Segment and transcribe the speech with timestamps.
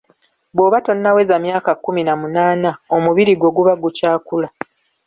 [0.55, 4.47] Bw'oba tonnaweza myaka kumi na munaana omubiri gwo guba gukyakula.